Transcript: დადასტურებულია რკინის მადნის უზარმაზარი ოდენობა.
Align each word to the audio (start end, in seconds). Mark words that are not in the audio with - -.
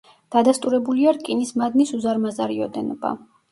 დადასტურებულია 0.35 1.13
რკინის 1.19 1.53
მადნის 1.63 1.93
უზარმაზარი 2.01 2.61
ოდენობა. 2.71 3.17